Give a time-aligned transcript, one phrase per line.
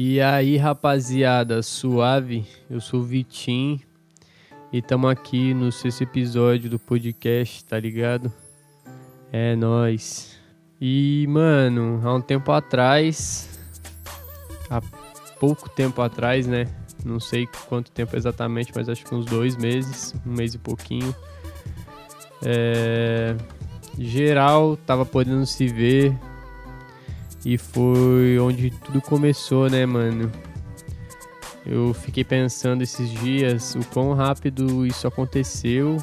[0.00, 2.46] E aí, rapaziada, suave?
[2.70, 3.80] Eu sou o Vitim
[4.72, 8.32] e estamos aqui no sexto episódio do podcast, tá ligado?
[9.32, 10.38] É nós.
[10.80, 13.58] E, mano, há um tempo atrás,
[14.70, 14.80] há
[15.40, 16.68] pouco tempo atrás, né?
[17.04, 21.12] Não sei quanto tempo exatamente, mas acho que uns dois meses, um mês e pouquinho.
[22.40, 23.34] É...
[23.98, 26.16] Geral tava podendo se ver
[27.48, 30.30] e foi onde tudo começou, né, mano?
[31.64, 35.96] Eu fiquei pensando esses dias o quão rápido isso aconteceu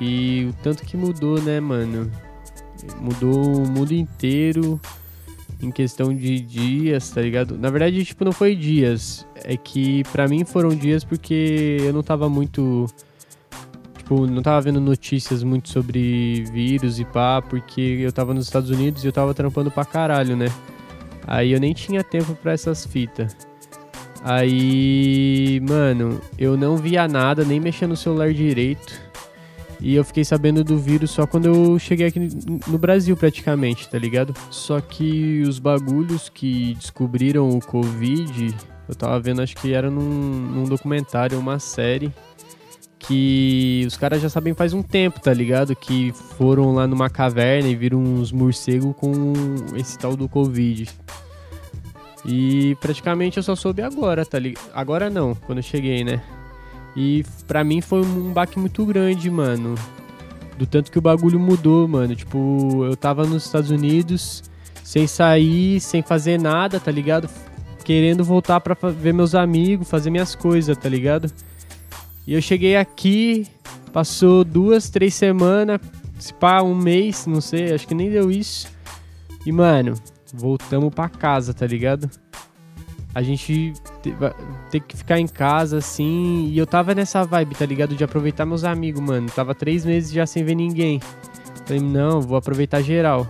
[0.00, 2.10] e o tanto que mudou, né, mano?
[2.98, 4.80] Mudou o mundo inteiro
[5.60, 7.58] em questão de dias, tá ligado?
[7.58, 9.26] Na verdade, tipo, não foi dias.
[9.44, 12.86] É que para mim foram dias porque eu não tava muito
[14.08, 18.70] tipo, não tava vendo notícias muito sobre vírus e pá, porque eu tava nos Estados
[18.70, 20.46] Unidos e eu tava trampando pra caralho, né?
[21.26, 23.36] Aí eu nem tinha tempo para essas fitas.
[24.24, 29.08] Aí, mano, eu não via nada, nem mexia no celular direito.
[29.80, 32.18] E eu fiquei sabendo do vírus só quando eu cheguei aqui
[32.66, 34.34] no Brasil, praticamente, tá ligado?
[34.50, 38.54] Só que os bagulhos que descobriram o Covid,
[38.88, 42.12] eu tava vendo, acho que era num, num documentário, uma série
[42.98, 45.74] que os caras já sabem faz um tempo, tá ligado?
[45.76, 49.32] Que foram lá numa caverna e viram uns morcegos com
[49.76, 50.88] esse tal do Covid.
[52.26, 54.64] E praticamente eu só soube agora, tá ligado?
[54.74, 56.20] Agora não, quando eu cheguei, né?
[56.96, 59.76] E pra mim foi um baque muito grande, mano.
[60.58, 62.14] Do tanto que o bagulho mudou, mano.
[62.16, 64.42] Tipo, eu tava nos Estados Unidos,
[64.82, 67.30] sem sair, sem fazer nada, tá ligado?
[67.84, 71.30] Querendo voltar pra ver meus amigos, fazer minhas coisas, tá ligado?
[72.28, 73.46] E eu cheguei aqui,
[73.90, 75.80] passou duas, três semanas,
[76.18, 78.68] se pá, um mês, não sei, acho que nem deu isso.
[79.46, 79.94] E, mano,
[80.34, 82.10] voltamos pra casa, tá ligado?
[83.14, 83.72] A gente
[84.70, 86.50] tem que ficar em casa, assim.
[86.52, 87.96] E eu tava nessa vibe, tá ligado?
[87.96, 89.30] De aproveitar meus amigos, mano.
[89.30, 91.00] Tava três meses já sem ver ninguém.
[91.64, 93.26] Falei, não, vou aproveitar geral.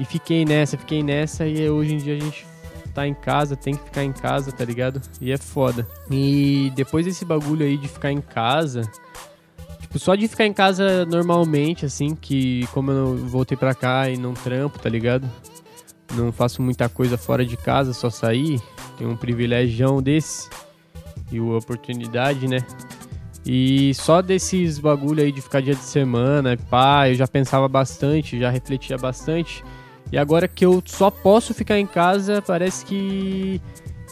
[0.00, 1.46] E fiquei nessa, fiquei nessa.
[1.46, 2.44] E hoje em dia a gente
[2.96, 5.02] tá em casa, tem que ficar em casa, tá ligado?
[5.20, 5.86] E é foda.
[6.10, 8.82] E depois desse bagulho aí de ficar em casa,
[9.78, 14.16] tipo, só de ficar em casa normalmente, assim, que como eu voltei pra cá e
[14.16, 15.30] não trampo, tá ligado?
[16.14, 18.62] Não faço muita coisa fora de casa, só sair.
[18.96, 20.48] Tenho um privilégio desse
[21.30, 22.64] e uma oportunidade, né?
[23.44, 28.40] E só desses bagulho aí de ficar dia de semana, pá, eu já pensava bastante,
[28.40, 29.62] já refletia bastante.
[30.12, 33.60] E agora que eu só posso ficar em casa, parece que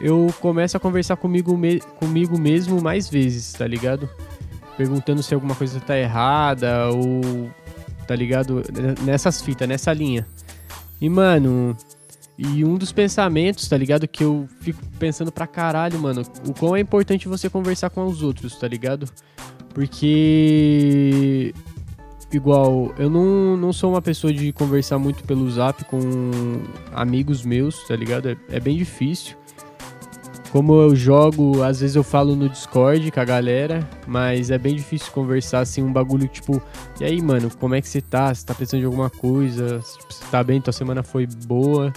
[0.00, 4.08] eu começo a conversar comigo, me comigo mesmo mais vezes, tá ligado?
[4.76, 7.48] Perguntando se alguma coisa tá errada ou.
[8.06, 8.62] tá ligado?
[9.02, 10.26] Nessas fitas, nessa linha.
[11.00, 11.76] E, mano.
[12.36, 14.08] E um dos pensamentos, tá ligado?
[14.08, 16.22] Que eu fico pensando pra caralho, mano.
[16.44, 19.08] O quão é importante você conversar com os outros, tá ligado?
[19.72, 21.54] Porque
[22.36, 26.00] igual, eu não, não sou uma pessoa de conversar muito pelo zap com
[26.92, 28.28] amigos meus, tá ligado?
[28.28, 29.36] É, é, bem difícil.
[30.50, 34.76] Como eu jogo, às vezes eu falo no Discord com a galera, mas é bem
[34.76, 36.62] difícil conversar assim, um bagulho tipo,
[37.00, 38.32] e aí, mano, como é que você tá?
[38.32, 39.80] Você tá precisando de alguma coisa?
[39.80, 40.60] Você tá bem?
[40.60, 41.92] Tua semana foi boa?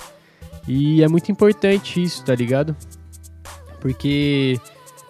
[0.68, 2.76] E é muito importante isso, tá ligado?
[3.80, 4.60] Porque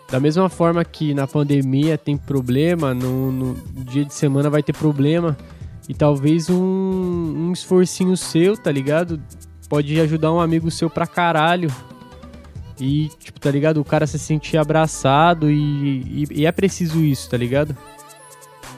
[0.09, 4.73] da mesma forma que na pandemia tem problema, no, no dia de semana vai ter
[4.73, 5.37] problema.
[5.89, 9.21] E talvez um, um esforcinho seu, tá ligado?
[9.69, 11.69] Pode ajudar um amigo seu pra caralho.
[12.79, 13.81] E, tipo, tá ligado?
[13.81, 17.75] O cara se sentir abraçado e, e, e é preciso isso, tá ligado?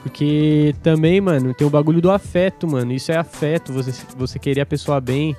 [0.02, 2.92] Porque também, mano, tem o bagulho do afeto, mano.
[2.92, 5.36] Isso é afeto, você, você querer a pessoa bem,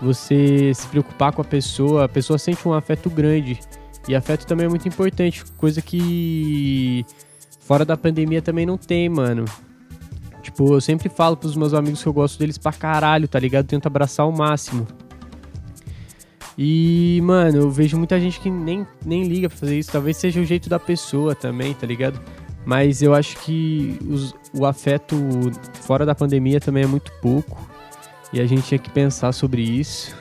[0.00, 3.58] você se preocupar com a pessoa, a pessoa sente um afeto grande.
[4.08, 7.04] E afeto também é muito importante, coisa que
[7.60, 9.44] fora da pandemia também não tem, mano.
[10.42, 13.66] Tipo, eu sempre falo pros meus amigos que eu gosto deles pra caralho, tá ligado?
[13.66, 14.86] Tento abraçar ao máximo.
[16.56, 19.92] E, mano, eu vejo muita gente que nem, nem liga pra fazer isso.
[19.92, 22.18] Talvez seja o jeito da pessoa também, tá ligado?
[22.64, 25.16] Mas eu acho que os, o afeto
[25.82, 27.68] fora da pandemia também é muito pouco.
[28.32, 30.16] E a gente tinha que pensar sobre isso,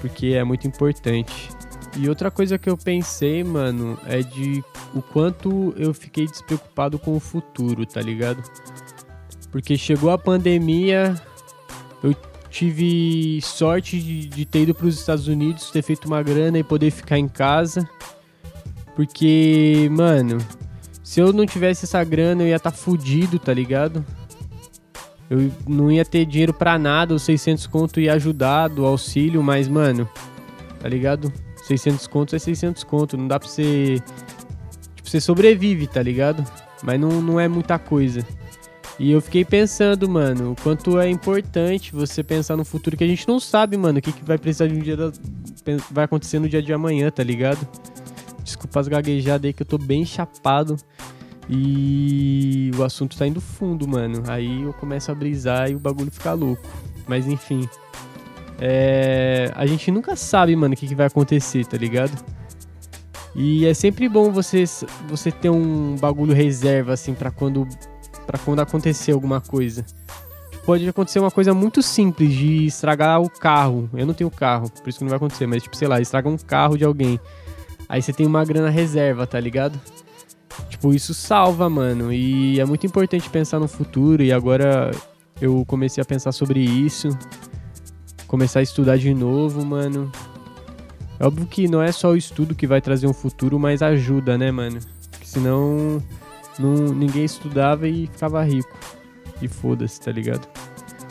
[0.00, 1.48] porque é muito importante.
[1.96, 7.14] E outra coisa que eu pensei, mano, é de o quanto eu fiquei despreocupado com
[7.14, 8.42] o futuro, tá ligado?
[9.50, 11.14] Porque chegou a pandemia,
[12.02, 12.16] eu
[12.48, 16.64] tive sorte de, de ter ido para os Estados Unidos, ter feito uma grana e
[16.64, 17.86] poder ficar em casa.
[18.96, 20.38] Porque, mano,
[21.02, 24.04] se eu não tivesse essa grana, eu ia estar tá fudido, tá ligado?
[25.28, 29.68] Eu não ia ter dinheiro para nada, os 600 conto ia ajudar do auxílio, mas,
[29.68, 30.08] mano,
[30.80, 31.32] tá ligado?
[31.78, 34.02] 600 contos é 600 conto, não dá pra você...
[34.94, 36.44] Tipo, você sobrevive, tá ligado?
[36.82, 38.26] Mas não, não é muita coisa.
[38.98, 43.06] E eu fiquei pensando, mano, o quanto é importante você pensar no futuro que a
[43.06, 45.12] gente não sabe, mano, o que, que vai precisar de um dia da...
[45.90, 47.66] vai acontecer no dia de amanhã, tá ligado?
[48.44, 50.76] Desculpa as gaguejadas aí que eu tô bem chapado.
[51.48, 54.22] E o assunto tá indo fundo, mano.
[54.28, 56.62] Aí eu começo a brisar e o bagulho fica louco.
[57.06, 57.68] Mas enfim.
[58.64, 59.50] É...
[59.56, 62.12] A gente nunca sabe, mano, o que, que vai acontecer, tá ligado?
[63.34, 64.62] E é sempre bom você,
[65.08, 67.66] você ter um bagulho reserva, assim, para quando,
[68.24, 69.84] pra quando acontecer alguma coisa.
[70.64, 73.90] Pode acontecer uma coisa muito simples de estragar o carro.
[73.94, 76.28] Eu não tenho carro, por isso que não vai acontecer, mas tipo, sei lá, estraga
[76.28, 77.18] um carro de alguém.
[77.88, 79.80] Aí você tem uma grana reserva, tá ligado?
[80.68, 82.12] Tipo, isso salva, mano.
[82.12, 84.22] E é muito importante pensar no futuro.
[84.22, 84.92] E agora
[85.40, 87.08] eu comecei a pensar sobre isso.
[88.32, 90.10] Começar a estudar de novo, mano.
[91.20, 94.38] É óbvio que não é só o estudo que vai trazer um futuro, mas ajuda,
[94.38, 94.78] né, mano?
[95.10, 96.02] Porque senão
[96.58, 98.74] não, ninguém estudava e ficava rico.
[99.42, 100.48] E foda-se, tá ligado?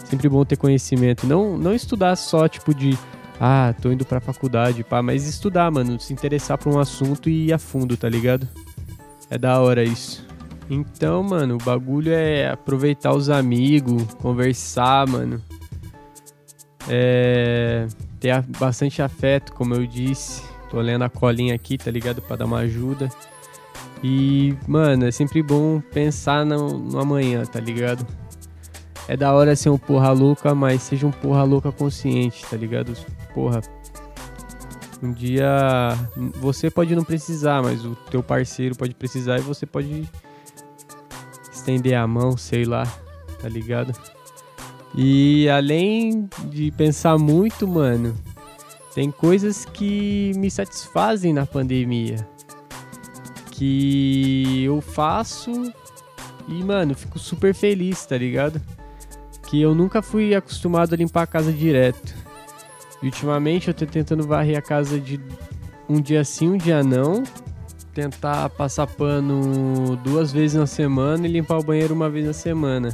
[0.03, 1.27] Sempre bom ter conhecimento.
[1.27, 2.97] Não, não estudar só, tipo, de
[3.39, 7.49] ah, tô indo pra faculdade, pá, mas estudar, mano, se interessar por um assunto e
[7.49, 8.49] ir a fundo, tá ligado?
[9.29, 10.25] É da hora isso.
[10.67, 15.39] Então, mano, o bagulho é aproveitar os amigos, conversar, mano.
[16.91, 17.87] É.
[18.19, 20.43] Ter bastante afeto, como eu disse.
[20.69, 22.21] Tô lendo a colinha aqui, tá ligado?
[22.21, 23.09] Pra dar uma ajuda.
[24.03, 28.05] E, mano, é sempre bom pensar no, no amanhã, tá ligado?
[29.07, 32.93] É da hora ser um porra louca, mas seja um porra louca consciente, tá ligado?
[33.33, 33.61] Porra.
[35.03, 35.97] Um dia
[36.35, 40.07] você pode não precisar, mas o teu parceiro pode precisar e você pode
[41.51, 42.83] estender a mão, sei lá,
[43.41, 43.93] tá ligado?
[44.93, 48.15] E além de pensar muito, mano,
[48.93, 52.27] tem coisas que me satisfazem na pandemia.
[53.51, 55.51] Que eu faço
[56.47, 58.61] e, mano, fico super feliz, tá ligado?
[59.47, 62.13] Que eu nunca fui acostumado a limpar a casa direto.
[63.01, 65.19] E ultimamente eu tô tentando varrer a casa de
[65.87, 67.23] um dia sim, um dia não.
[67.93, 72.89] Tentar passar pano duas vezes na semana e limpar o banheiro uma vez na semana.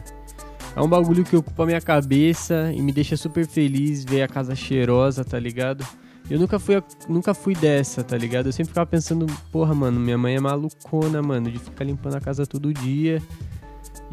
[0.78, 4.54] É um bagulho que ocupa minha cabeça e me deixa super feliz ver a casa
[4.54, 5.84] cheirosa, tá ligado?
[6.30, 8.46] Eu nunca fui, nunca fui dessa, tá ligado?
[8.46, 12.22] Eu sempre ficava pensando, porra, mano, minha mãe é malucona, mano, de ficar limpando a
[12.22, 13.20] casa todo dia.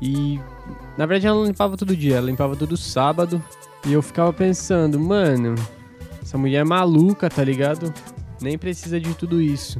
[0.00, 0.40] E
[0.96, 3.44] na verdade ela não limpava todo dia, ela limpava todo sábado.
[3.84, 5.54] E eu ficava pensando, mano,
[6.22, 7.92] essa mulher é maluca, tá ligado?
[8.40, 9.78] Nem precisa de tudo isso.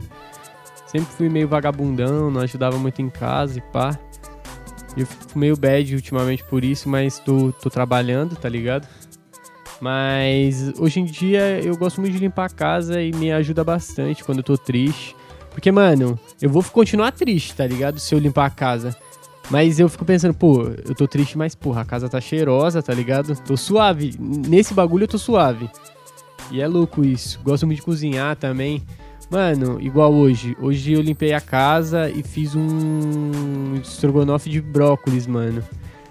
[0.87, 3.99] Sempre fui meio vagabundão, não ajudava muito em casa e pá.
[4.97, 8.87] Eu fico meio bad ultimamente por isso, mas tô, tô trabalhando, tá ligado?
[9.81, 14.23] Mas hoje em dia eu gosto muito de limpar a casa e me ajuda bastante
[14.23, 15.17] quando eu tô triste.
[15.51, 17.99] Porque, mano, eu vou continuar triste, tá ligado?
[17.99, 18.97] Se eu limpar a casa.
[19.51, 22.95] Mas eu fico pensando, pô, eu tô triste, mas porra, a casa tá cheirosa, tá
[22.95, 23.37] ligado?
[23.43, 24.15] Tô suave.
[24.19, 25.69] Nesse bagulho eu tô suave.
[26.51, 27.39] E é louco isso.
[27.45, 28.83] Gosto muito de cozinhar também.
[29.31, 30.57] Mano, igual hoje.
[30.61, 35.63] Hoje eu limpei a casa e fiz um estrogonofe de brócolis, mano.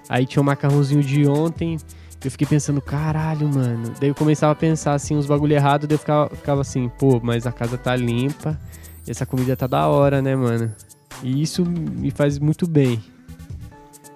[0.09, 1.77] Aí tinha um macarrãozinho de ontem.
[2.23, 3.93] Eu fiquei pensando, caralho, mano.
[3.99, 5.87] Daí eu começava a pensar assim, uns bagulho errado.
[5.87, 8.59] Daí eu ficava, ficava assim, pô, mas a casa tá limpa.
[9.07, 10.73] E essa comida tá da hora, né, mano?
[11.21, 13.01] E isso me faz muito bem.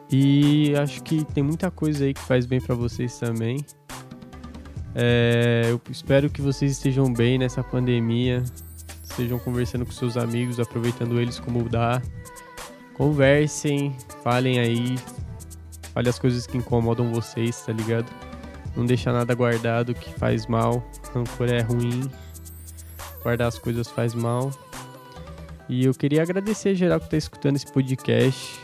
[0.10, 3.58] E acho que tem muita coisa aí que faz bem para vocês também.
[4.96, 8.44] É, eu espero que vocês estejam bem nessa pandemia,
[9.18, 12.00] estejam conversando com seus amigos, aproveitando eles como dá.
[12.94, 14.96] Conversem, falem aí,
[15.92, 18.06] falem as coisas que incomodam vocês, tá ligado?
[18.76, 20.88] Não deixa nada guardado que faz mal.
[21.14, 22.08] Rancor é ruim.
[23.24, 24.52] Guardar as coisas faz mal.
[25.68, 28.60] E eu queria agradecer geral que tá escutando esse podcast.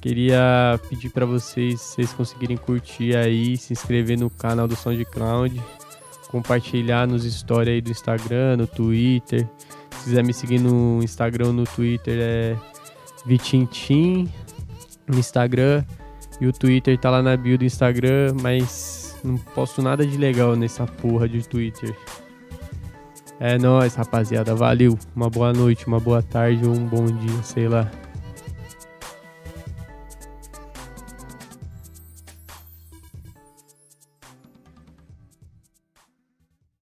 [0.00, 5.62] Queria pedir para vocês, se vocês conseguirem curtir aí, se inscrever no canal do SoundCloud,
[6.32, 9.46] compartilhar nos stories aí do Instagram, no Twitter.
[9.90, 12.56] Se quiser me seguir no Instagram no Twitter é
[13.26, 14.28] Vitintim
[15.06, 15.84] no Instagram.
[16.40, 20.56] E o Twitter tá lá na bio do Instagram, mas não posto nada de legal
[20.56, 21.94] nessa porra de Twitter.
[23.38, 24.54] É nóis, rapaziada.
[24.54, 24.98] Valeu.
[25.14, 27.90] Uma boa noite, uma boa tarde ou um bom dia, sei lá.